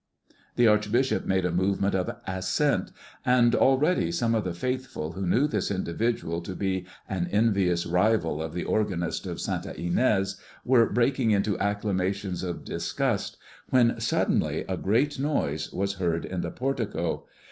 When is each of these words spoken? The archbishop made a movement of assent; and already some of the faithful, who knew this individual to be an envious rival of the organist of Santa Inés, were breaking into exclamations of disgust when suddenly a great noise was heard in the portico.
The 0.55 0.65
archbishop 0.67 1.27
made 1.27 1.45
a 1.45 1.51
movement 1.51 1.93
of 1.93 2.09
assent; 2.25 2.89
and 3.23 3.53
already 3.53 4.11
some 4.11 4.33
of 4.33 4.43
the 4.43 4.53
faithful, 4.55 5.11
who 5.11 5.27
knew 5.27 5.45
this 5.47 5.69
individual 5.69 6.41
to 6.41 6.55
be 6.55 6.87
an 7.07 7.27
envious 7.31 7.85
rival 7.85 8.41
of 8.41 8.55
the 8.55 8.63
organist 8.63 9.27
of 9.27 9.39
Santa 9.39 9.73
Inés, 9.73 10.41
were 10.65 10.89
breaking 10.89 11.29
into 11.29 11.55
exclamations 11.59 12.41
of 12.41 12.63
disgust 12.63 13.37
when 13.69 13.99
suddenly 13.99 14.65
a 14.67 14.75
great 14.75 15.19
noise 15.19 15.71
was 15.71 15.93
heard 15.99 16.25
in 16.25 16.41
the 16.41 16.49
portico. 16.49 17.27